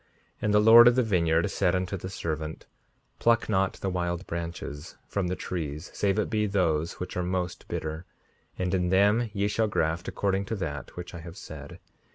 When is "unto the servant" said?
1.75-2.65